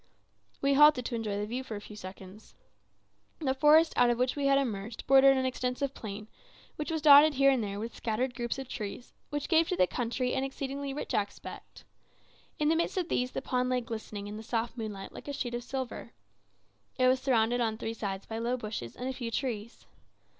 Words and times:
We 0.63 0.73
halted 0.73 1.05
to 1.05 1.15
enjoy 1.15 1.37
the 1.37 1.45
view 1.45 1.63
for 1.63 1.75
a 1.75 1.79
few 1.81 1.95
seconds. 1.95 2.55
The 3.37 3.53
forest 3.53 3.93
out 3.95 4.09
of 4.09 4.17
which 4.17 4.35
we 4.35 4.47
had 4.47 4.57
emerged 4.57 5.05
bordered 5.05 5.37
an 5.37 5.45
extensive 5.45 5.93
plain, 5.93 6.27
which 6.75 6.89
was 6.89 7.03
dotted 7.03 7.35
here 7.35 7.51
and 7.51 7.63
there 7.63 7.79
with 7.79 7.95
scattered 7.95 8.33
groups 8.33 8.57
of 8.57 8.67
trees, 8.67 9.13
which 9.29 9.47
gave 9.47 9.67
to 9.69 9.75
the 9.75 9.85
country 9.85 10.33
an 10.33 10.43
exceedingly 10.43 10.91
rich 10.91 11.13
aspect. 11.13 11.83
In 12.57 12.67
the 12.69 12.75
midst 12.75 12.97
of 12.97 13.09
these 13.09 13.33
the 13.33 13.43
pond 13.43 13.69
lay 13.69 13.81
glittering 13.81 14.25
in 14.25 14.37
the 14.37 14.41
soft 14.41 14.75
moonlight 14.75 15.11
like 15.13 15.27
a 15.27 15.33
sheet 15.33 15.53
of 15.53 15.63
silver. 15.63 16.13
It 16.97 17.07
was 17.07 17.19
surrounded 17.19 17.61
on 17.61 17.77
three 17.77 17.93
sides 17.93 18.25
by 18.25 18.39
low 18.39 18.57
bushes 18.57 18.95
and 18.95 19.07
a 19.07 19.13
few 19.13 19.29
trees. 19.29 19.85